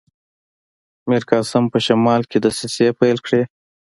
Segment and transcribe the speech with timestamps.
[1.09, 3.41] میرقاسم په شمال کې دسیسې پیل کړي.